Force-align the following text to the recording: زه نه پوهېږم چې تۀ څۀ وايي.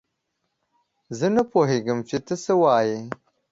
زه 1.17 1.27
نه 1.35 1.43
پوهېږم 1.51 1.99
چې 2.09 2.17
تۀ 2.25 2.35
څۀ 2.43 2.53
وايي. 2.61 2.97